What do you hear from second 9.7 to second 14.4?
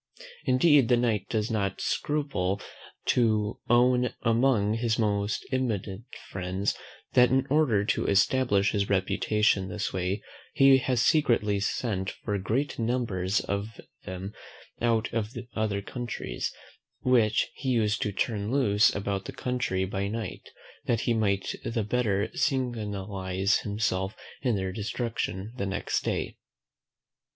way, he has secretly sent for great numbers of them